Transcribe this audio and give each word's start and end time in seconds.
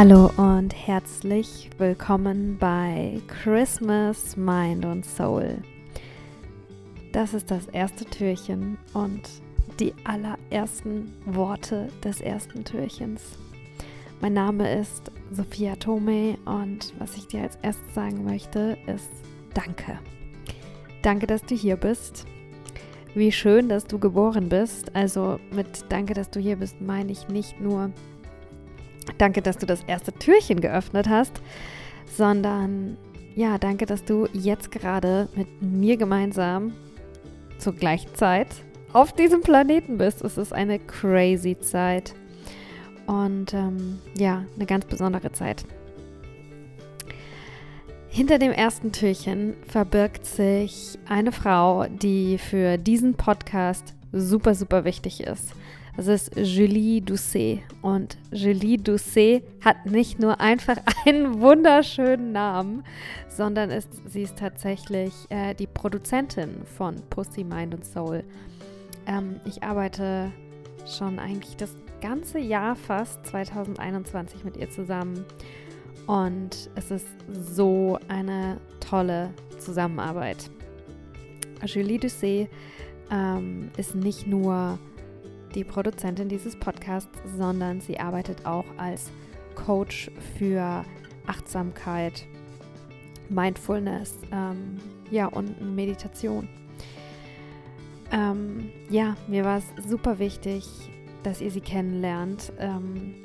Hallo 0.00 0.30
und 0.36 0.72
herzlich 0.76 1.70
willkommen 1.76 2.56
bei 2.56 3.20
Christmas 3.26 4.36
Mind 4.36 4.84
und 4.84 5.04
Soul. 5.04 5.56
Das 7.12 7.34
ist 7.34 7.50
das 7.50 7.66
erste 7.66 8.04
Türchen 8.04 8.78
und 8.94 9.22
die 9.80 9.92
allerersten 10.04 11.12
Worte 11.24 11.88
des 12.04 12.20
ersten 12.20 12.62
Türchens. 12.62 13.22
Mein 14.20 14.34
Name 14.34 14.72
ist 14.72 15.10
Sophia 15.32 15.74
Tome 15.74 16.38
und 16.44 16.94
was 17.00 17.16
ich 17.16 17.26
dir 17.26 17.42
als 17.42 17.56
erstes 17.62 17.92
sagen 17.92 18.24
möchte, 18.24 18.78
ist 18.86 19.10
Danke. 19.52 19.98
Danke, 21.02 21.26
dass 21.26 21.42
du 21.42 21.56
hier 21.56 21.76
bist. 21.76 22.24
Wie 23.16 23.32
schön, 23.32 23.68
dass 23.68 23.84
du 23.84 23.98
geboren 23.98 24.48
bist. 24.48 24.94
Also 24.94 25.40
mit 25.50 25.86
Danke, 25.88 26.14
dass 26.14 26.30
du 26.30 26.38
hier 26.38 26.54
bist, 26.54 26.80
meine 26.80 27.10
ich 27.10 27.26
nicht 27.26 27.60
nur 27.60 27.90
Danke, 29.16 29.42
dass 29.42 29.58
du 29.58 29.66
das 29.66 29.82
erste 29.86 30.12
Türchen 30.12 30.60
geöffnet 30.60 31.08
hast, 31.08 31.40
sondern 32.06 32.96
ja, 33.34 33.56
danke, 33.58 33.86
dass 33.86 34.04
du 34.04 34.26
jetzt 34.32 34.70
gerade 34.70 35.28
mit 35.34 35.62
mir 35.62 35.96
gemeinsam 35.96 36.72
zur 37.58 37.74
gleichen 37.74 38.14
Zeit 38.14 38.48
auf 38.92 39.12
diesem 39.12 39.40
Planeten 39.40 39.98
bist. 39.98 40.22
Es 40.22 40.36
ist 40.36 40.52
eine 40.52 40.78
crazy 40.78 41.56
Zeit 41.58 42.14
und 43.06 43.54
ähm, 43.54 43.98
ja, 44.16 44.44
eine 44.56 44.66
ganz 44.66 44.84
besondere 44.84 45.32
Zeit. 45.32 45.64
Hinter 48.08 48.38
dem 48.38 48.52
ersten 48.52 48.90
Türchen 48.90 49.54
verbirgt 49.68 50.26
sich 50.26 50.98
eine 51.08 51.30
Frau, 51.30 51.86
die 51.88 52.38
für 52.38 52.78
diesen 52.78 53.14
Podcast 53.14 53.94
super, 54.12 54.54
super 54.54 54.84
wichtig 54.84 55.20
ist. 55.20 55.52
Das 55.98 56.06
ist 56.06 56.30
Julie 56.36 57.00
Doucet. 57.00 57.62
Und 57.82 58.18
Julie 58.30 58.78
Doucet 58.78 59.42
hat 59.64 59.84
nicht 59.84 60.20
nur 60.20 60.40
einfach 60.40 60.76
einen 61.04 61.40
wunderschönen 61.40 62.30
Namen, 62.30 62.84
sondern 63.28 63.70
ist, 63.70 63.88
sie 64.06 64.22
ist 64.22 64.38
tatsächlich 64.38 65.12
äh, 65.28 65.54
die 65.54 65.66
Produzentin 65.66 66.64
von 66.76 67.02
Pussy, 67.10 67.42
Mind 67.42 67.74
und 67.74 67.84
Soul. 67.84 68.22
Ähm, 69.08 69.40
ich 69.44 69.64
arbeite 69.64 70.30
schon 70.86 71.18
eigentlich 71.18 71.56
das 71.56 71.74
ganze 72.00 72.38
Jahr 72.38 72.76
fast 72.76 73.26
2021 73.26 74.44
mit 74.44 74.56
ihr 74.56 74.70
zusammen. 74.70 75.24
Und 76.06 76.70
es 76.76 76.92
ist 76.92 77.08
so 77.32 77.98
eine 78.06 78.58
tolle 78.78 79.30
Zusammenarbeit. 79.58 80.48
Julie 81.64 81.98
Doucet 81.98 82.48
ähm, 83.10 83.72
ist 83.76 83.96
nicht 83.96 84.28
nur 84.28 84.78
die 85.54 85.64
Produzentin 85.64 86.28
dieses 86.28 86.56
Podcasts, 86.56 87.18
sondern 87.36 87.80
sie 87.80 87.98
arbeitet 87.98 88.46
auch 88.46 88.64
als 88.76 89.10
Coach 89.54 90.10
für 90.38 90.84
Achtsamkeit, 91.26 92.26
Mindfulness, 93.28 94.14
ähm, 94.32 94.78
ja 95.10 95.26
und 95.26 95.74
Meditation. 95.74 96.48
Ähm, 98.10 98.70
ja, 98.88 99.16
mir 99.26 99.44
war 99.44 99.58
es 99.58 99.88
super 99.88 100.18
wichtig, 100.18 100.64
dass 101.22 101.40
ihr 101.40 101.50
sie 101.50 101.60
kennenlernt. 101.60 102.52
Ähm, 102.58 103.16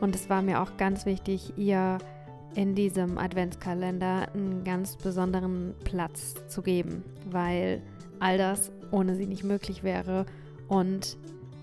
und 0.00 0.14
es 0.14 0.30
war 0.30 0.42
mir 0.42 0.62
auch 0.62 0.76
ganz 0.76 1.06
wichtig, 1.06 1.52
ihr 1.56 1.98
in 2.54 2.74
diesem 2.74 3.18
Adventskalender 3.18 4.32
einen 4.32 4.64
ganz 4.64 4.96
besonderen 4.96 5.74
Platz 5.84 6.34
zu 6.48 6.62
geben, 6.62 7.04
weil 7.30 7.82
all 8.20 8.38
das 8.38 8.70
ohne 8.90 9.16
sie 9.16 9.26
nicht 9.26 9.44
möglich 9.44 9.82
wäre. 9.82 10.26
Und 10.68 11.16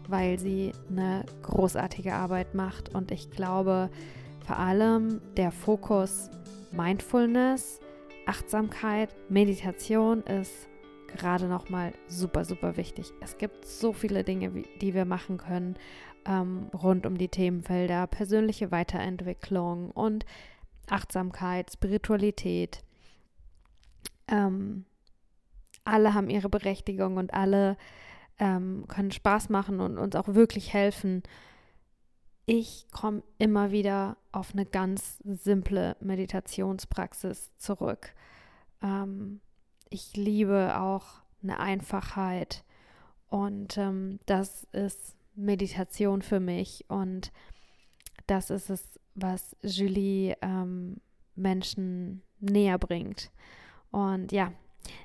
weil 0.07 0.39
sie 0.39 0.71
eine 0.89 1.25
großartige 1.41 2.13
Arbeit 2.13 2.55
macht. 2.55 2.93
Und 2.93 3.11
ich 3.11 3.29
glaube, 3.31 3.89
vor 4.45 4.57
allem 4.57 5.21
der 5.37 5.51
Fokus 5.51 6.29
Mindfulness, 6.71 7.79
Achtsamkeit, 8.25 9.15
Meditation 9.29 10.23
ist 10.23 10.67
gerade 11.07 11.45
nochmal 11.45 11.93
super, 12.07 12.43
super 12.43 12.77
wichtig. 12.77 13.13
Es 13.21 13.37
gibt 13.37 13.65
so 13.65 13.93
viele 13.93 14.23
Dinge, 14.23 14.63
die 14.81 14.93
wir 14.93 15.05
machen 15.05 15.37
können 15.37 15.75
ähm, 16.25 16.69
rund 16.73 17.05
um 17.05 17.17
die 17.17 17.29
Themenfelder 17.29 18.07
persönliche 18.07 18.71
Weiterentwicklung 18.71 19.91
und 19.91 20.25
Achtsamkeit, 20.89 21.71
Spiritualität. 21.71 22.83
Ähm, 24.27 24.85
alle 25.83 26.13
haben 26.13 26.29
ihre 26.29 26.49
Berechtigung 26.49 27.17
und 27.17 27.33
alle 27.33 27.77
ähm, 28.39 28.85
können 28.87 29.11
Spaß 29.11 29.49
machen 29.49 29.79
und 29.79 29.97
uns 29.97 30.15
auch 30.15 30.27
wirklich 30.29 30.73
helfen. 30.73 31.23
Ich 32.45 32.87
komme 32.91 33.23
immer 33.37 33.71
wieder 33.71 34.17
auf 34.31 34.53
eine 34.53 34.65
ganz 34.65 35.19
simple 35.23 35.95
Meditationspraxis 35.99 37.55
zurück. 37.57 38.13
Ähm, 38.81 39.41
ich 39.89 40.15
liebe 40.15 40.79
auch 40.79 41.21
eine 41.41 41.59
Einfachheit 41.59 42.63
und 43.27 43.77
ähm, 43.77 44.19
das 44.25 44.65
ist 44.71 45.15
Meditation 45.35 46.21
für 46.21 46.39
mich 46.39 46.85
und 46.87 47.31
das 48.27 48.49
ist 48.49 48.69
es, 48.69 48.99
was 49.13 49.55
Julie 49.61 50.35
ähm, 50.41 51.01
Menschen 51.35 52.23
näher 52.39 52.77
bringt. 52.77 53.31
Und 53.91 54.31
ja, 54.31 54.51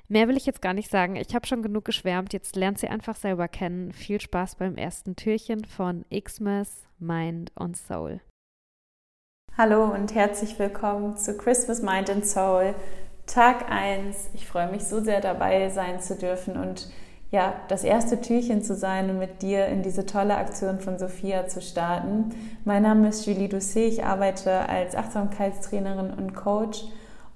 Mehr 0.07 0.27
will 0.27 0.37
ich 0.37 0.45
jetzt 0.45 0.61
gar 0.61 0.73
nicht 0.73 0.89
sagen. 0.89 1.15
Ich 1.15 1.33
habe 1.33 1.47
schon 1.47 1.63
genug 1.63 1.85
geschwärmt. 1.85 2.33
Jetzt 2.33 2.55
lernt 2.55 2.79
sie 2.79 2.87
einfach 2.87 3.15
selber 3.15 3.47
kennen. 3.47 3.91
Viel 3.93 4.19
Spaß 4.19 4.55
beim 4.55 4.75
ersten 4.75 5.15
Türchen 5.15 5.65
von 5.65 6.05
Xmas, 6.09 6.83
Mind 6.99 7.51
und 7.55 7.77
Soul. 7.77 8.21
Hallo 9.57 9.83
und 9.85 10.15
herzlich 10.15 10.57
willkommen 10.59 11.17
zu 11.17 11.35
Christmas, 11.35 11.81
Mind 11.81 12.09
and 12.09 12.25
Soul, 12.25 12.73
Tag 13.25 13.69
1. 13.69 14.29
Ich 14.33 14.47
freue 14.47 14.71
mich 14.71 14.85
so 14.85 15.01
sehr 15.01 15.19
dabei 15.19 15.69
sein 15.69 15.99
zu 15.99 16.15
dürfen 16.15 16.57
und 16.57 16.89
ja, 17.31 17.53
das 17.69 17.83
erste 17.83 18.19
Türchen 18.19 18.61
zu 18.61 18.75
sein 18.75 19.09
und 19.09 19.19
mit 19.19 19.41
dir 19.41 19.67
in 19.67 19.83
diese 19.83 20.05
tolle 20.05 20.35
Aktion 20.35 20.79
von 20.79 20.97
Sophia 20.99 21.47
zu 21.47 21.61
starten. 21.61 22.31
Mein 22.65 22.83
Name 22.83 23.07
ist 23.07 23.25
Julie 23.25 23.47
Doucet. 23.47 23.93
Ich 23.93 24.03
arbeite 24.03 24.67
als 24.67 24.95
Achtsamkeitstrainerin 24.95 26.11
und 26.11 26.33
Coach 26.33 26.83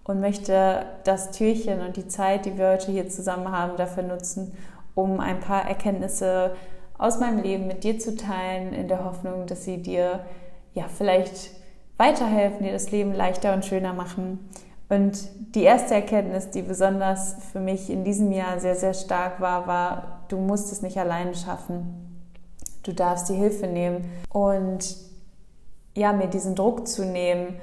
und 0.05 0.21
möchte 0.21 0.85
das 1.03 1.31
Türchen 1.31 1.81
und 1.81 1.97
die 1.97 2.07
Zeit, 2.07 2.45
die 2.45 2.57
wir 2.57 2.69
heute 2.69 2.91
hier 2.91 3.09
zusammen 3.09 3.51
haben, 3.51 3.75
dafür 3.75 4.03
nutzen, 4.03 4.55
um 4.93 5.19
ein 5.19 5.39
paar 5.39 5.67
Erkenntnisse 5.67 6.55
aus 6.97 7.19
meinem 7.19 7.41
Leben 7.41 7.67
mit 7.67 7.83
dir 7.83 7.99
zu 7.99 8.15
teilen, 8.15 8.71
in 8.71 8.87
der 8.87 9.03
Hoffnung, 9.03 9.47
dass 9.47 9.65
sie 9.65 9.81
dir 9.81 10.21
ja 10.73 10.85
vielleicht 10.87 11.51
weiterhelfen, 11.97 12.63
dir 12.63 12.71
das 12.71 12.91
Leben 12.91 13.13
leichter 13.13 13.53
und 13.53 13.65
schöner 13.65 13.93
machen. 13.93 14.49
Und 14.87 15.27
die 15.55 15.63
erste 15.63 15.95
Erkenntnis, 15.95 16.51
die 16.51 16.61
besonders 16.61 17.35
für 17.51 17.59
mich 17.59 17.89
in 17.89 18.03
diesem 18.03 18.31
Jahr 18.31 18.59
sehr, 18.59 18.75
sehr 18.75 18.93
stark 18.93 19.41
war, 19.41 19.65
war, 19.65 20.21
du 20.27 20.37
musst 20.37 20.71
es 20.71 20.81
nicht 20.81 20.97
alleine 20.97 21.33
schaffen. 21.33 22.21
Du 22.83 22.93
darfst 22.93 23.29
die 23.29 23.33
Hilfe 23.33 23.65
nehmen 23.65 24.05
und 24.31 24.95
ja, 25.95 26.13
mir 26.13 26.27
diesen 26.27 26.53
Druck 26.55 26.87
zu 26.87 27.03
nehmen, 27.03 27.55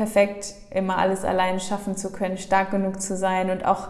perfekt 0.00 0.54
immer 0.70 0.96
alles 0.96 1.26
allein 1.26 1.60
schaffen 1.60 1.94
zu 1.94 2.10
können, 2.10 2.38
stark 2.38 2.70
genug 2.70 3.02
zu 3.02 3.18
sein 3.18 3.50
und 3.50 3.66
auch 3.66 3.88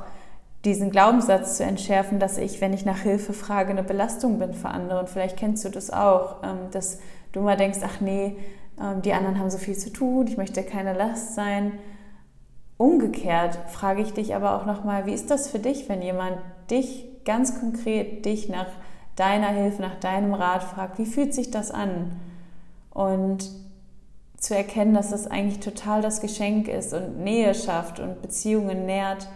diesen 0.65 0.91
Glaubenssatz 0.91 1.57
zu 1.57 1.63
entschärfen, 1.63 2.19
dass 2.19 2.37
ich, 2.37 2.61
wenn 2.61 2.73
ich 2.73 2.85
nach 2.85 2.99
Hilfe 2.99 3.33
frage, 3.33 3.71
eine 3.71 3.85
Belastung 3.85 4.41
bin 4.41 4.53
für 4.53 4.71
andere. 4.71 4.99
Und 4.99 5.09
vielleicht 5.09 5.37
kennst 5.37 5.65
du 5.65 5.69
das 5.69 5.93
auch, 5.93 6.43
ähm, 6.43 6.59
dass 6.73 6.99
du 7.31 7.43
mal 7.43 7.57
denkst, 7.57 7.79
ach 7.85 8.01
nee, 8.01 8.37
ähm, 8.83 9.03
die 9.03 9.13
anderen 9.13 9.39
haben 9.39 9.51
so 9.51 9.59
viel 9.59 9.79
zu 9.79 9.93
tun, 9.93 10.27
ich 10.27 10.37
möchte 10.37 10.65
keine 10.65 10.95
Last 10.95 11.37
sein. 11.37 11.79
Umgekehrt 12.77 13.57
frage 13.69 14.03
ich 14.03 14.13
dich 14.13 14.35
aber 14.35 14.57
auch 14.57 14.67
nochmal, 14.67 15.07
wie 15.07 15.15
ist 15.15 15.31
das 15.31 15.49
für 15.49 15.61
dich, 15.61 15.89
wenn 15.89 16.03
jemand 16.03 16.39
dich 16.73 17.07
ganz 17.25 17.61
konkret, 17.61 18.25
dich 18.25 18.49
nach 18.49 18.67
deiner 19.15 19.51
Hilfe, 19.51 19.81
nach 19.81 20.01
deinem 20.01 20.35
Rat 20.35 20.65
fragt, 20.65 20.99
wie 20.99 21.07
fühlt 21.07 21.35
sich 21.35 21.53
das 21.53 21.71
an? 21.71 22.17
Und 22.91 23.49
zu 24.41 24.57
erkennen, 24.57 24.95
dass 24.95 25.13
es 25.13 25.27
eigentlich 25.27 25.61
total 25.61 26.03
das 26.03 26.21
Geschenk 26.21 26.67
ist 26.67 26.93
und 26.93 27.21
Nähe 27.21 27.55
schafft 27.55 28.01
und 28.01 28.23
Beziehungen 28.23 28.87
nährt 28.87 29.29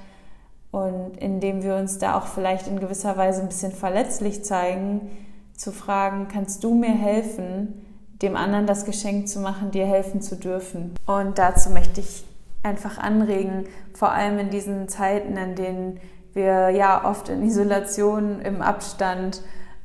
und 0.73 1.19
indem 1.19 1.63
wir 1.63 1.77
uns 1.77 1.99
da 1.99 2.19
auch 2.19 2.27
vielleicht 2.27 2.67
in 2.67 2.81
gewisser 2.81 3.17
Weise 3.17 3.43
ein 3.43 3.49
bisschen 3.49 3.71
verletzlich 3.71 4.45
zeigen, 4.45 5.11
zu 5.57 5.71
fragen, 5.71 6.27
kannst 6.27 6.65
du 6.65 6.75
mir 6.75 6.91
helfen, 6.91 7.85
dem 8.23 8.35
anderen 8.35 8.67
das 8.67 8.85
Geschenk 8.85 9.29
zu 9.29 9.39
machen, 9.39 9.71
dir 9.71 9.87
helfen 9.87 10.21
zu 10.21 10.37
dürfen. 10.37 10.95
Und 11.07 11.39
dazu 11.39 11.71
möchte 11.71 12.01
ich 12.01 12.25
einfach 12.65 12.99
anregen, 12.99 13.67
vor 13.93 14.11
allem 14.11 14.39
in 14.39 14.51
diesen 14.51 14.89
Zeiten, 14.89 15.37
in 15.37 15.55
denen 15.55 16.01
wir 16.33 16.71
ja 16.71 17.05
oft 17.05 17.29
in 17.29 17.45
Isolation, 17.45 18.41
im 18.41 18.63
Abstand, 18.63 19.43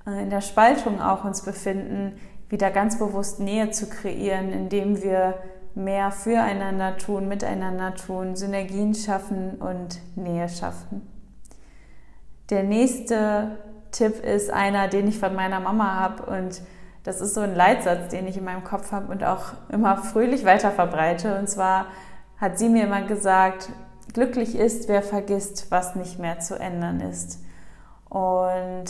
äh, 0.08 0.24
in 0.24 0.30
der 0.30 0.42
Spaltung 0.42 1.02
auch 1.02 1.24
uns 1.24 1.44
befinden, 1.44 2.14
wieder 2.50 2.72
ganz 2.72 2.98
bewusst 2.98 3.40
Nähe 3.40 3.72
zu 3.72 3.88
kreieren, 3.88 4.52
indem 4.52 5.02
wir 5.02 5.36
mehr 5.76 6.12
füreinander 6.12 6.98
tun, 6.98 7.28
miteinander 7.28 7.96
tun, 7.96 8.36
Synergien 8.36 8.96
schaffen 8.96 9.56
und 9.56 10.00
Nähe 10.16 10.50
schaffen. 10.50 11.08
Der 12.50 12.64
nächste 12.64 13.58
Tipp 13.92 14.24
ist 14.24 14.52
einer, 14.52 14.88
den 14.88 15.08
ich 15.08 15.20
von 15.20 15.36
meiner 15.36 15.60
Mama 15.60 15.96
habe 15.96 16.24
und 16.24 16.62
das 17.04 17.22
ist 17.22 17.34
so 17.34 17.42
ein 17.42 17.56
Leitsatz, 17.56 18.10
den 18.10 18.28
ich 18.28 18.38
in 18.38 18.44
meinem 18.44 18.64
Kopf 18.64 18.92
habe 18.92 19.12
und 19.12 19.24
auch 19.24 19.54
immer 19.70 19.98
fröhlich 19.98 20.46
weiter 20.46 20.72
verbreite. 20.72 21.40
Und 21.40 21.50
zwar 21.50 21.88
hat 22.38 22.60
sie 22.60 22.70
mir 22.70 22.84
immer 22.84 23.04
gesagt, 23.04 23.70
glücklich 24.14 24.56
ist, 24.56 24.90
wer 24.90 25.02
vergisst, 25.02 25.72
was 25.72 25.96
nicht 25.96 26.20
mehr 26.20 26.40
zu 26.40 26.60
ändern 26.60 27.00
ist. 27.00 27.40
Und 28.10 28.86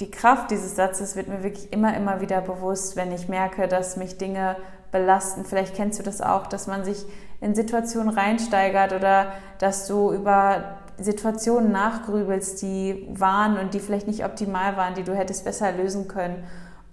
die 0.00 0.10
Kraft 0.10 0.50
dieses 0.50 0.74
Satzes 0.76 1.16
wird 1.16 1.28
mir 1.28 1.42
wirklich 1.42 1.72
immer, 1.72 1.96
immer 1.96 2.20
wieder 2.20 2.40
bewusst, 2.40 2.96
wenn 2.96 3.12
ich 3.12 3.28
merke, 3.28 3.68
dass 3.68 3.96
mich 3.96 4.18
Dinge 4.18 4.56
belasten. 4.90 5.44
Vielleicht 5.44 5.74
kennst 5.74 5.98
du 5.98 6.02
das 6.02 6.20
auch, 6.20 6.46
dass 6.46 6.66
man 6.66 6.84
sich 6.84 7.04
in 7.40 7.54
Situationen 7.54 8.10
reinsteigert 8.10 8.92
oder 8.92 9.32
dass 9.58 9.86
du 9.86 10.12
über 10.12 10.76
Situationen 10.98 11.72
nachgrübelst, 11.72 12.62
die 12.62 13.08
waren 13.10 13.58
und 13.58 13.74
die 13.74 13.80
vielleicht 13.80 14.06
nicht 14.06 14.24
optimal 14.24 14.76
waren, 14.76 14.94
die 14.94 15.02
du 15.02 15.14
hättest 15.14 15.44
besser 15.44 15.72
lösen 15.72 16.08
können. 16.08 16.44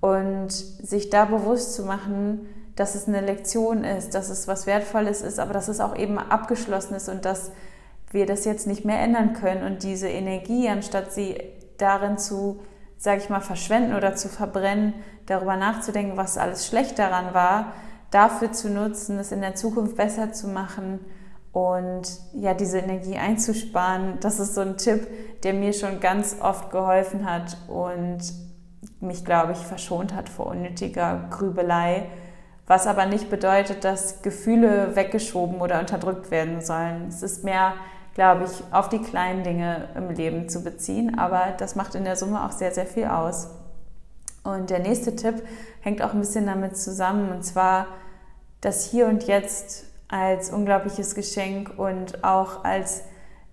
Und 0.02 0.52
sich 0.52 1.10
da 1.10 1.26
bewusst 1.26 1.74
zu 1.76 1.84
machen, 1.84 2.48
dass 2.76 2.96
es 2.96 3.08
eine 3.08 3.20
Lektion 3.20 3.84
ist, 3.84 4.16
dass 4.16 4.30
es 4.30 4.48
was 4.48 4.66
Wertvolles 4.66 5.22
ist, 5.22 5.40
aber 5.40 5.52
dass 5.52 5.68
es 5.68 5.82
auch 5.82 5.96
eben 5.98 6.18
abgeschlossen 6.18 6.96
ist 6.96 7.10
und 7.10 7.26
dass 7.26 7.52
wir 8.12 8.26
das 8.26 8.46
jetzt 8.46 8.66
nicht 8.66 8.86
mehr 8.86 9.00
ändern 9.00 9.34
können. 9.34 9.64
Und 9.64 9.84
diese 9.84 10.08
Energie, 10.08 10.70
anstatt 10.70 11.12
sie 11.12 11.38
darin 11.78 12.18
zu, 12.18 12.60
sage 13.00 13.22
ich 13.22 13.30
mal, 13.30 13.40
verschwenden 13.40 13.96
oder 13.96 14.16
zu 14.16 14.28
verbrennen, 14.28 14.94
darüber 15.26 15.56
nachzudenken, 15.56 16.18
was 16.18 16.38
alles 16.38 16.68
schlecht 16.68 17.00
daran 17.00 17.34
war, 17.34 17.74
dafür 18.12 18.52
zu 18.52 18.70
nutzen, 18.70 19.18
es 19.18 19.32
in 19.32 19.42
der 19.42 19.56
Zukunft 19.56 19.96
besser 19.96 20.34
zu 20.34 20.48
machen 20.48 21.00
und 21.54 22.04
ja, 22.34 22.54
diese 22.54 22.80
Energie 22.80 23.18
einzusparen. 23.18 24.20
Das 24.20 24.40
ist 24.40 24.54
so 24.54 24.62
ein 24.62 24.78
Tipp, 24.78 25.08
der 25.44 25.54
mir 25.54 25.74
schon 25.74 26.02
ganz 26.02 26.36
oft 26.42 26.72
geholfen 26.72 27.30
hat 27.30 27.58
und 27.68 28.20
mich, 29.00 29.24
glaube 29.24 29.54
ich, 29.54 29.60
verschont 29.60 30.14
hat 30.14 30.28
vor 30.28 30.48
unnötiger 30.48 31.28
Grübelei. 31.30 32.08
Was 32.68 32.86
aber 32.86 33.06
nicht 33.06 33.30
bedeutet, 33.30 33.84
dass 33.86 34.22
Gefühle 34.22 34.96
weggeschoben 34.96 35.62
oder 35.62 35.80
unterdrückt 35.80 36.32
werden 36.32 36.62
sollen. 36.62 37.08
Es 37.08 37.24
ist 37.24 37.44
mehr, 37.46 37.74
glaube 38.14 38.46
ich, 38.46 38.74
auf 38.74 38.90
die 38.90 39.00
kleinen 39.00 39.44
Dinge 39.44 39.90
im 39.96 40.10
Leben 40.10 40.50
zu 40.50 40.64
beziehen, 40.64 41.18
aber 41.18 41.54
das 41.58 41.76
macht 41.76 41.96
in 41.96 42.04
der 42.04 42.16
Summe 42.16 42.44
auch 42.44 42.52
sehr, 42.52 42.72
sehr 42.72 42.86
viel 42.86 43.06
aus. 43.06 43.50
Und 44.44 44.70
der 44.70 44.80
nächste 44.80 45.16
Tipp 45.16 45.44
hängt 45.82 46.02
auch 46.02 46.14
ein 46.14 46.20
bisschen 46.20 46.46
damit 46.46 46.78
zusammen, 46.78 47.32
und 47.32 47.44
zwar 47.44 47.88
das 48.62 48.86
Hier 48.86 49.08
und 49.08 49.24
Jetzt 49.24 49.86
als 50.08 50.50
unglaubliches 50.52 51.16
Geschenk 51.16 51.78
und 51.78 52.24
auch 52.24 52.64
als 52.64 53.04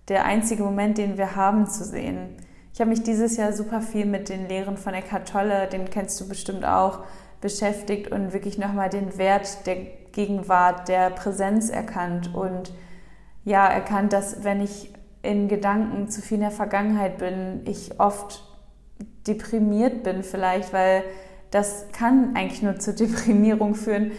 der 0.08 0.24
einzige 0.24 0.62
Moment, 0.62 0.98
den 0.98 1.18
wir 1.18 1.36
haben, 1.36 1.66
zu 1.66 1.84
sehen. 1.84 2.36
Ich 2.72 2.80
habe 2.80 2.90
mich 2.90 3.02
dieses 3.02 3.36
Jahr 3.36 3.52
super 3.52 3.80
viel 3.80 4.06
mit 4.06 4.28
den 4.28 4.48
Lehren 4.48 4.76
von 4.76 4.94
Eckhart 4.94 5.28
Tolle, 5.28 5.66
den 5.66 5.90
kennst 5.90 6.20
du 6.20 6.28
bestimmt 6.28 6.64
auch, 6.64 7.00
beschäftigt 7.40 8.10
und 8.10 8.32
wirklich 8.32 8.58
nochmal 8.58 8.88
den 8.88 9.18
Wert 9.18 9.66
der 9.66 9.76
Gegenwart, 10.12 10.88
der 10.88 11.10
Präsenz 11.10 11.68
erkannt 11.68 12.34
und 12.34 12.72
ja, 13.46 13.66
erkannt, 13.68 14.12
dass 14.12 14.42
wenn 14.44 14.60
ich 14.60 14.92
in 15.22 15.48
Gedanken 15.48 16.08
zu 16.08 16.20
viel 16.20 16.34
in 16.34 16.42
der 16.42 16.50
Vergangenheit 16.50 17.18
bin, 17.18 17.62
ich 17.64 17.98
oft 17.98 18.42
deprimiert 19.26 20.02
bin 20.02 20.22
vielleicht, 20.22 20.72
weil 20.72 21.04
das 21.52 21.86
kann 21.92 22.34
eigentlich 22.34 22.62
nur 22.62 22.78
zur 22.80 22.94
Deprimierung 22.94 23.76
führen. 23.76 24.10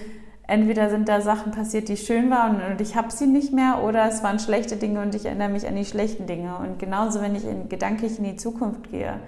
Entweder 0.48 0.90
sind 0.90 1.10
da 1.10 1.20
Sachen 1.20 1.52
passiert, 1.52 1.90
die 1.90 1.98
schön 1.98 2.30
waren 2.30 2.62
und 2.72 2.80
ich 2.80 2.96
habe 2.96 3.12
sie 3.12 3.28
nicht 3.28 3.52
mehr, 3.52 3.84
oder 3.84 4.08
es 4.08 4.24
waren 4.24 4.40
schlechte 4.40 4.78
Dinge 4.78 5.02
und 5.02 5.14
ich 5.14 5.26
erinnere 5.26 5.50
mich 5.50 5.68
an 5.68 5.76
die 5.76 5.84
schlechten 5.84 6.26
Dinge. 6.26 6.58
Und 6.58 6.80
genauso, 6.80 7.22
wenn 7.22 7.36
ich 7.36 7.46
in, 7.46 7.68
gedanklich 7.68 8.18
in 8.18 8.24
die 8.24 8.38
Zukunft 8.38 8.90
gehe, 8.92 9.20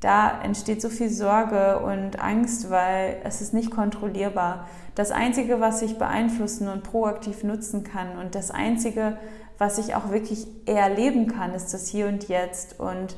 da 0.00 0.40
entsteht 0.42 0.82
so 0.82 0.88
viel 0.88 1.08
Sorge 1.08 1.80
und 1.80 2.22
Angst, 2.22 2.70
weil 2.70 3.16
es 3.24 3.40
ist 3.40 3.54
nicht 3.54 3.70
kontrollierbar. 3.70 4.68
Das 4.94 5.10
Einzige, 5.10 5.60
was 5.60 5.82
ich 5.82 5.98
beeinflussen 5.98 6.68
und 6.68 6.82
proaktiv 6.82 7.44
nutzen 7.44 7.82
kann 7.82 8.18
und 8.18 8.34
das 8.34 8.50
Einzige, 8.50 9.16
was 9.58 9.78
ich 9.78 9.94
auch 9.94 10.10
wirklich 10.10 10.46
erleben 10.66 11.28
kann, 11.28 11.54
ist 11.54 11.72
das 11.72 11.88
Hier 11.88 12.08
und 12.08 12.28
Jetzt. 12.28 12.78
Und 12.78 13.16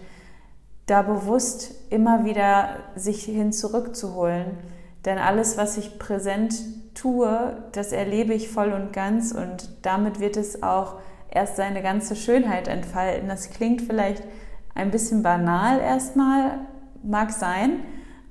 da 0.87 1.03
bewusst 1.03 1.75
immer 1.91 2.25
wieder 2.25 2.77
sich 2.95 3.25
hin 3.25 3.53
zurückzuholen. 3.53 4.47
Denn 5.05 5.19
alles, 5.19 5.57
was 5.57 5.77
ich 5.77 5.99
präsent 5.99 6.55
tue, 6.95 7.63
das 7.73 7.93
erlebe 7.93 8.35
ich 8.35 8.49
voll 8.49 8.73
und 8.73 8.93
ganz 8.93 9.33
und 9.33 9.71
damit 9.83 10.21
wird 10.21 10.37
es 10.37 10.63
auch 10.63 10.97
erst 11.31 11.57
seine 11.57 11.83
ganze 11.83 12.17
Schönheit 12.17 12.69
entfalten. 12.69 13.29
Das 13.29 13.51
klingt 13.51 13.83
vielleicht 13.83 14.23
ein 14.79 14.91
bisschen 14.91 15.23
banal 15.23 15.81
erstmal, 15.81 16.61
mag 17.03 17.31
sein, 17.33 17.81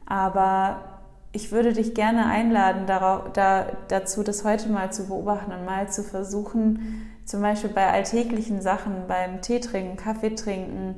aber 0.06 1.00
ich 1.32 1.52
würde 1.52 1.74
dich 1.74 1.94
gerne 1.94 2.26
einladen 2.26 2.88
darauf, 2.88 3.34
da, 3.34 3.68
dazu, 3.90 4.24
das 4.24 4.44
heute 4.44 4.70
mal 4.70 4.92
zu 4.92 5.08
beobachten 5.08 5.52
und 5.52 5.66
mal 5.66 5.90
zu 5.90 6.04
versuchen, 6.04 7.12
zum 7.26 7.42
Beispiel 7.42 7.70
bei 7.70 7.92
alltäglichen 7.92 8.62
Sachen, 8.62 9.08
beim 9.08 9.42
Tee 9.42 9.60
trinken, 9.60 9.98
Kaffee 9.98 10.34
trinken, 10.36 10.96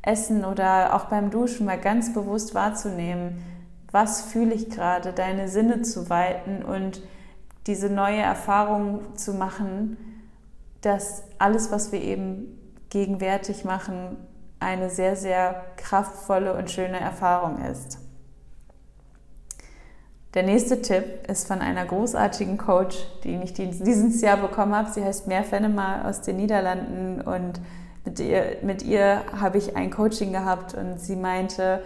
Essen 0.00 0.44
oder 0.44 0.94
auch 0.94 1.06
beim 1.06 1.30
Duschen 1.30 1.66
mal 1.66 1.78
ganz 1.78 2.12
bewusst 2.12 2.54
wahrzunehmen, 2.54 3.42
was 3.90 4.22
fühle 4.22 4.54
ich 4.54 4.70
gerade, 4.70 5.12
deine 5.12 5.48
Sinne 5.48 5.82
zu 5.82 6.08
weiten 6.08 6.64
und 6.64 7.02
diese 7.66 7.90
neue 7.90 8.20
Erfahrung 8.20 9.16
zu 9.16 9.34
machen, 9.34 9.96
dass 10.80 11.24
alles, 11.38 11.70
was 11.70 11.92
wir 11.92 12.00
eben 12.00 12.58
gegenwärtig 12.90 13.64
machen, 13.64 14.16
eine 14.62 14.90
sehr, 14.90 15.16
sehr 15.16 15.64
kraftvolle 15.76 16.54
und 16.54 16.70
schöne 16.70 17.00
Erfahrung 17.00 17.64
ist. 17.64 17.98
Der 20.34 20.44
nächste 20.44 20.80
Tipp 20.80 21.28
ist 21.28 21.46
von 21.46 21.60
einer 21.60 21.84
großartigen 21.84 22.56
Coach, 22.56 22.96
die 23.22 23.36
ich 23.36 23.52
dieses 23.52 24.22
Jahr 24.22 24.38
bekommen 24.38 24.74
habe. 24.74 24.90
Sie 24.90 25.04
heißt 25.04 25.26
Mer 25.26 25.44
Fennemar 25.44 26.06
aus 26.08 26.22
den 26.22 26.36
Niederlanden 26.36 27.20
und 27.20 27.60
mit 28.04 28.18
ihr, 28.18 28.56
mit 28.62 28.82
ihr 28.82 29.22
habe 29.38 29.58
ich 29.58 29.76
ein 29.76 29.90
Coaching 29.90 30.32
gehabt 30.32 30.74
und 30.74 30.98
sie 30.98 31.16
meinte, 31.16 31.82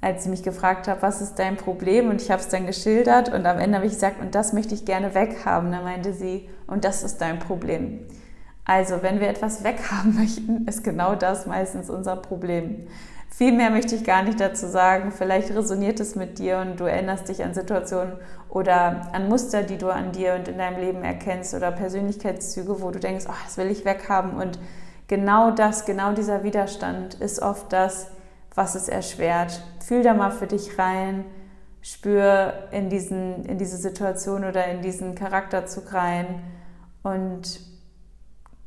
als 0.00 0.24
sie 0.24 0.30
mich 0.30 0.42
gefragt 0.42 0.88
hat, 0.88 1.02
was 1.02 1.20
ist 1.20 1.38
dein 1.38 1.56
Problem? 1.56 2.08
Und 2.08 2.22
ich 2.22 2.30
habe 2.30 2.40
es 2.40 2.48
dann 2.48 2.66
geschildert 2.66 3.28
und 3.28 3.44
am 3.44 3.58
Ende 3.58 3.76
habe 3.76 3.86
ich 3.86 3.92
gesagt, 3.92 4.20
und 4.20 4.34
das 4.34 4.52
möchte 4.52 4.74
ich 4.74 4.84
gerne 4.84 5.14
weghaben. 5.14 5.72
Da 5.72 5.82
meinte 5.82 6.12
sie, 6.12 6.48
und 6.66 6.84
das 6.84 7.02
ist 7.02 7.20
dein 7.20 7.38
Problem. 7.38 8.06
Also, 8.70 9.02
wenn 9.02 9.18
wir 9.18 9.26
etwas 9.26 9.64
weghaben 9.64 10.14
möchten, 10.20 10.64
ist 10.68 10.84
genau 10.84 11.16
das 11.16 11.44
meistens 11.44 11.90
unser 11.90 12.14
Problem. 12.14 12.86
Viel 13.28 13.50
mehr 13.50 13.68
möchte 13.68 13.96
ich 13.96 14.04
gar 14.04 14.22
nicht 14.22 14.38
dazu 14.38 14.68
sagen. 14.68 15.10
Vielleicht 15.10 15.50
resoniert 15.50 15.98
es 15.98 16.14
mit 16.14 16.38
dir 16.38 16.58
und 16.58 16.78
du 16.78 16.84
erinnerst 16.84 17.28
dich 17.28 17.42
an 17.42 17.52
Situationen 17.52 18.12
oder 18.48 19.08
an 19.12 19.28
Muster, 19.28 19.64
die 19.64 19.76
du 19.76 19.88
an 19.88 20.12
dir 20.12 20.36
und 20.36 20.46
in 20.46 20.58
deinem 20.58 20.78
Leben 20.78 21.02
erkennst 21.02 21.52
oder 21.52 21.72
Persönlichkeitszüge, 21.72 22.80
wo 22.80 22.92
du 22.92 23.00
denkst, 23.00 23.24
oh, 23.28 23.34
das 23.44 23.56
will 23.56 23.72
ich 23.72 23.84
weghaben 23.84 24.34
und 24.34 24.60
genau 25.08 25.50
das, 25.50 25.84
genau 25.84 26.12
dieser 26.12 26.44
Widerstand 26.44 27.14
ist 27.14 27.42
oft 27.42 27.72
das, 27.72 28.12
was 28.54 28.76
es 28.76 28.88
erschwert. 28.88 29.64
Fühl 29.84 30.04
da 30.04 30.14
mal 30.14 30.30
für 30.30 30.46
dich 30.46 30.78
rein, 30.78 31.24
spür 31.82 32.68
in, 32.70 32.88
diesen, 32.88 33.44
in 33.46 33.58
diese 33.58 33.78
Situation 33.78 34.44
oder 34.44 34.66
in 34.66 34.80
diesen 34.80 35.16
Charakterzug 35.16 35.92
rein 35.92 36.44
und 37.02 37.69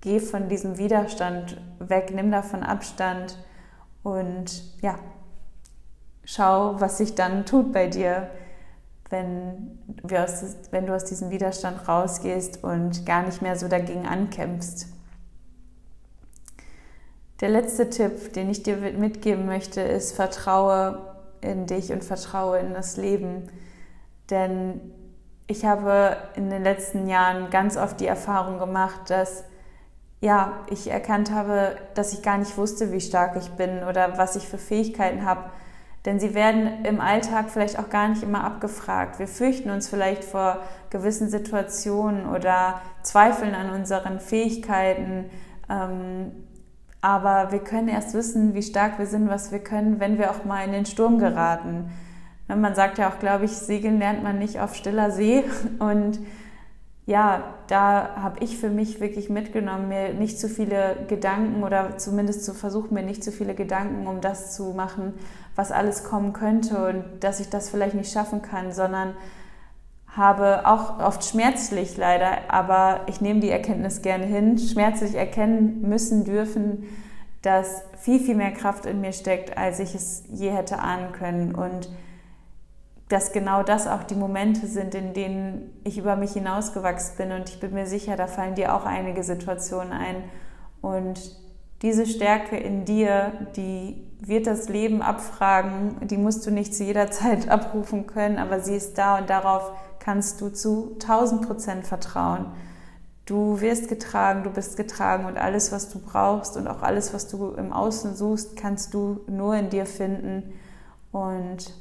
geh 0.03 0.19
von 0.19 0.49
diesem 0.49 0.77
Widerstand 0.77 1.61
weg, 1.79 2.11
nimm 2.13 2.29
davon 2.29 2.61
Abstand 2.61 3.37
und 4.03 4.81
ja, 4.81 4.99
schau, 6.25 6.75
was 6.81 6.97
sich 6.97 7.15
dann 7.15 7.45
tut 7.45 7.71
bei 7.71 7.87
dir, 7.87 8.29
wenn, 9.09 9.79
wir 10.03 10.25
aus, 10.25 10.43
wenn 10.71 10.87
du 10.87 10.93
aus 10.93 11.05
diesem 11.05 11.29
Widerstand 11.29 11.87
rausgehst 11.87 12.65
und 12.65 13.05
gar 13.05 13.23
nicht 13.23 13.41
mehr 13.41 13.55
so 13.55 13.69
dagegen 13.69 14.05
ankämpfst. 14.05 14.87
Der 17.39 17.49
letzte 17.49 17.89
Tipp, 17.89 18.33
den 18.33 18.49
ich 18.49 18.61
dir 18.61 18.75
mitgeben 18.75 19.45
möchte, 19.45 19.79
ist, 19.79 20.13
vertraue 20.17 21.15
in 21.39 21.65
dich 21.65 21.93
und 21.93 22.03
vertraue 22.03 22.59
in 22.59 22.73
das 22.73 22.97
Leben. 22.97 23.47
Denn 24.29 24.81
ich 25.47 25.63
habe 25.63 26.17
in 26.35 26.49
den 26.49 26.63
letzten 26.63 27.07
Jahren 27.07 27.49
ganz 27.51 27.77
oft 27.77 28.01
die 28.01 28.07
Erfahrung 28.07 28.59
gemacht, 28.59 29.09
dass 29.09 29.45
ja, 30.23 30.53
ich 30.69 30.89
erkannt 30.89 31.31
habe, 31.31 31.75
dass 31.95 32.13
ich 32.13 32.21
gar 32.21 32.37
nicht 32.37 32.57
wusste, 32.57 32.93
wie 32.93 33.01
stark 33.01 33.35
ich 33.35 33.51
bin 33.51 33.83
oder 33.83 34.17
was 34.17 34.37
ich 34.37 34.47
für 34.47 34.57
Fähigkeiten 34.57 35.25
habe. 35.25 35.49
Denn 36.05 36.17
sie 36.17 36.33
werden 36.33 36.85
im 36.85 37.01
Alltag 37.01 37.49
vielleicht 37.49 37.77
auch 37.77 37.89
gar 37.89 38.07
nicht 38.07 38.23
immer 38.23 38.45
abgefragt. 38.45 39.19
Wir 39.19 39.27
fürchten 39.27 39.69
uns 39.69 39.89
vielleicht 39.89 40.23
vor 40.23 40.59
gewissen 40.89 41.27
Situationen 41.27 42.25
oder 42.25 42.79
zweifeln 43.01 43.53
an 43.53 43.71
unseren 43.71 44.21
Fähigkeiten. 44.21 45.29
Ähm, 45.69 46.31
aber 47.01 47.51
wir 47.51 47.59
können 47.59 47.89
erst 47.89 48.13
wissen, 48.13 48.53
wie 48.53 48.63
stark 48.63 48.99
wir 48.99 49.07
sind, 49.07 49.27
was 49.27 49.51
wir 49.51 49.59
können, 49.59 49.99
wenn 49.99 50.17
wir 50.17 50.31
auch 50.31 50.45
mal 50.45 50.63
in 50.63 50.71
den 50.71 50.85
Sturm 50.85 51.19
geraten. 51.19 51.91
Man 52.47 52.75
sagt 52.75 52.97
ja 52.97 53.09
auch, 53.09 53.19
glaube 53.19 53.43
ich, 53.43 53.51
segeln 53.51 53.99
lernt 53.99 54.23
man 54.23 54.39
nicht 54.39 54.61
auf 54.61 54.73
stiller 54.73 55.11
See. 55.11 55.43
Und 55.79 56.19
ja, 57.05 57.55
da 57.67 58.15
habe 58.15 58.43
ich 58.43 58.57
für 58.57 58.69
mich 58.69 59.01
wirklich 59.01 59.29
mitgenommen, 59.29 59.89
mir 59.89 60.13
nicht 60.13 60.39
zu 60.39 60.47
viele 60.47 61.05
Gedanken 61.07 61.63
oder 61.63 61.97
zumindest 61.97 62.45
zu 62.45 62.53
versuchen, 62.53 62.93
mir 62.93 63.03
nicht 63.03 63.23
zu 63.23 63.31
viele 63.31 63.55
Gedanken 63.55 64.07
um 64.07 64.21
das 64.21 64.55
zu 64.55 64.73
machen, 64.73 65.13
was 65.55 65.71
alles 65.71 66.05
kommen 66.05 66.31
könnte 66.31 66.87
und 66.87 67.03
dass 67.19 67.41
ich 67.41 67.49
das 67.49 67.69
vielleicht 67.69 67.95
nicht 67.95 68.11
schaffen 68.11 68.41
kann, 68.41 68.71
sondern 68.71 69.15
habe 70.15 70.65
auch 70.65 70.99
oft 70.99 71.25
schmerzlich 71.25 71.97
leider, 71.97 72.49
aber 72.49 73.01
ich 73.07 73.19
nehme 73.19 73.39
die 73.39 73.49
Erkenntnis 73.49 74.01
gerne 74.01 74.25
hin, 74.25 74.57
schmerzlich 74.57 75.15
erkennen 75.15 75.81
müssen 75.81 76.23
dürfen, 76.23 76.83
dass 77.41 77.83
viel, 77.97 78.19
viel 78.19 78.35
mehr 78.35 78.51
Kraft 78.51 78.85
in 78.85 79.01
mir 79.01 79.11
steckt, 79.11 79.57
als 79.57 79.79
ich 79.79 79.95
es 79.95 80.23
je 80.31 80.51
hätte 80.51 80.79
ahnen 80.79 81.11
können. 81.11 81.55
Und 81.55 81.89
dass 83.09 83.31
genau 83.31 83.63
das 83.63 83.87
auch 83.87 84.03
die 84.03 84.15
Momente 84.15 84.67
sind, 84.67 84.95
in 84.95 85.13
denen 85.13 85.71
ich 85.83 85.97
über 85.97 86.15
mich 86.15 86.33
hinausgewachsen 86.33 87.17
bin. 87.17 87.31
Und 87.31 87.49
ich 87.49 87.59
bin 87.59 87.73
mir 87.73 87.85
sicher, 87.85 88.15
da 88.15 88.27
fallen 88.27 88.55
dir 88.55 88.75
auch 88.75 88.85
einige 88.85 89.23
Situationen 89.23 89.93
ein. 89.93 90.23
Und 90.81 91.19
diese 91.81 92.05
Stärke 92.05 92.57
in 92.57 92.85
dir, 92.85 93.33
die 93.55 94.01
wird 94.21 94.47
das 94.47 94.69
Leben 94.69 95.01
abfragen, 95.01 96.07
die 96.07 96.17
musst 96.17 96.45
du 96.47 96.51
nicht 96.51 96.73
zu 96.73 96.83
jeder 96.83 97.11
Zeit 97.11 97.49
abrufen 97.49 98.07
können, 98.07 98.37
aber 98.37 98.61
sie 98.61 98.75
ist 98.75 98.97
da 98.97 99.17
und 99.17 99.29
darauf 99.29 99.71
kannst 99.99 100.41
du 100.41 100.49
zu 100.49 100.93
1000 100.93 101.45
Prozent 101.45 101.85
vertrauen. 101.85 102.47
Du 103.25 103.61
wirst 103.61 103.87
getragen, 103.87 104.43
du 104.43 104.49
bist 104.49 104.75
getragen 104.75 105.25
und 105.25 105.37
alles, 105.37 105.71
was 105.71 105.89
du 105.89 105.99
brauchst 105.99 106.57
und 106.57 106.67
auch 106.67 106.81
alles, 106.81 107.13
was 107.13 107.27
du 107.27 107.51
im 107.51 107.71
Außen 107.71 108.15
suchst, 108.15 108.57
kannst 108.57 108.93
du 108.93 109.21
nur 109.27 109.55
in 109.55 109.69
dir 109.69 109.85
finden. 109.85 110.53
Und 111.11 111.73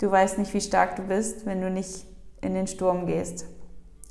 du 0.00 0.10
weißt 0.10 0.38
nicht, 0.38 0.52
wie 0.52 0.60
stark 0.60 0.96
du 0.96 1.02
bist, 1.02 1.46
wenn 1.46 1.60
du 1.60 1.70
nicht 1.70 2.04
in 2.40 2.54
den 2.54 2.66
Sturm 2.66 3.06
gehst. 3.06 3.46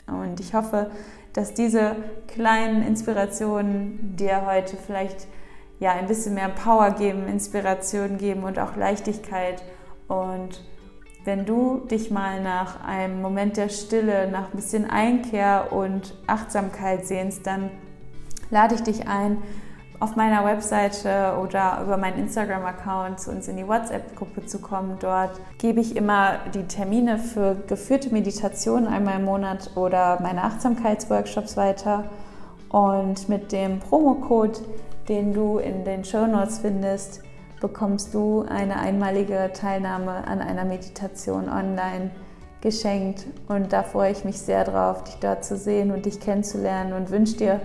Und 0.08 0.40
ich 0.40 0.54
hoffe, 0.54 0.90
dass 1.34 1.54
diese 1.54 1.96
kleinen 2.28 2.82
Inspirationen 2.86 4.16
dir 4.16 4.46
heute 4.46 4.78
vielleicht 4.78 5.28
ja 5.80 5.92
ein 5.92 6.08
bisschen 6.08 6.34
mehr 6.34 6.50
Power 6.50 6.92
geben, 6.92 7.28
Inspiration 7.28 8.18
geben 8.18 8.44
und 8.44 8.58
auch 8.60 8.76
Leichtigkeit 8.76 9.62
und 10.08 10.64
wenn 11.26 11.46
du 11.46 11.86
dich 11.92 12.12
mal 12.12 12.42
nach 12.42 12.84
einem 12.84 13.22
Moment 13.22 13.58
der 13.58 13.70
Stille, 13.70 14.32
nach 14.32 14.52
ein 14.52 14.56
bisschen 14.56 14.90
Einkehr 14.90 15.72
und 15.72 16.16
Achtsamkeit 16.28 17.06
sehnst, 17.06 17.46
dann 17.46 17.70
lade 18.50 18.76
ich 18.76 18.82
dich 18.82 19.08
ein, 19.08 19.38
auf 20.00 20.16
meiner 20.16 20.46
Webseite 20.46 21.38
oder 21.42 21.82
über 21.84 21.98
meinen 21.98 22.20
Instagram-Account 22.20 23.20
zu 23.20 23.32
uns 23.32 23.48
in 23.48 23.58
die 23.58 23.68
WhatsApp-Gruppe 23.68 24.46
zu 24.46 24.60
kommen. 24.60 24.98
Dort 25.00 25.32
gebe 25.58 25.82
ich 25.82 25.96
immer 25.96 26.40
die 26.54 26.64
Termine 26.64 27.18
für 27.18 27.56
geführte 27.68 28.10
Meditationen 28.12 28.88
einmal 28.88 29.18
im 29.18 29.26
Monat 29.26 29.72
oder 29.76 30.22
meine 30.22 30.44
Achtsamkeitsworkshops 30.44 31.58
weiter. 31.58 32.06
Und 32.70 33.28
mit 33.28 33.52
dem 33.52 33.80
Promocode, 33.80 34.62
den 35.10 35.34
du 35.34 35.58
in 35.58 35.84
den 35.84 36.06
Show 36.06 36.28
Notes 36.28 36.60
findest, 36.60 37.22
bekommst 37.60 38.14
du 38.14 38.46
eine 38.48 38.80
einmalige 38.80 39.52
Teilnahme 39.54 40.26
an 40.28 40.40
einer 40.40 40.64
Meditation 40.64 41.50
online 41.50 42.12
geschenkt. 42.62 43.26
Und 43.50 43.74
da 43.74 43.84
freue 43.84 44.12
ich 44.12 44.24
mich 44.24 44.40
sehr 44.40 44.64
drauf, 44.64 45.04
dich 45.04 45.16
dort 45.16 45.44
zu 45.44 45.58
sehen 45.58 45.92
und 45.92 46.06
dich 46.06 46.22
kennenzulernen 46.22 46.94
und 46.94 47.10
wünsche 47.10 47.36
dir 47.36 47.60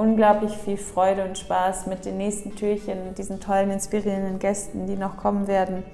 unglaublich 0.00 0.56
viel 0.56 0.78
Freude 0.78 1.24
und 1.24 1.36
Spaß 1.36 1.86
mit 1.86 2.06
den 2.06 2.16
nächsten 2.16 2.56
Türchen, 2.56 3.14
diesen 3.16 3.38
tollen, 3.38 3.70
inspirierenden 3.70 4.38
Gästen, 4.38 4.86
die 4.86 4.96
noch 4.96 5.18
kommen 5.18 5.46
werden. 5.46 5.84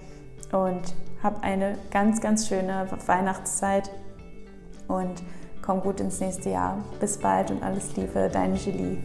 Und 0.52 0.94
hab 1.24 1.42
eine 1.42 1.76
ganz, 1.90 2.20
ganz 2.20 2.46
schöne 2.46 2.86
Weihnachtszeit 3.06 3.90
und 4.86 5.24
komm 5.60 5.80
gut 5.80 5.98
ins 5.98 6.20
nächste 6.20 6.50
Jahr. 6.50 6.78
Bis 7.00 7.18
bald 7.18 7.50
und 7.50 7.64
alles 7.64 7.96
Liebe, 7.96 8.30
deine 8.32 8.54
Julie. 8.54 8.98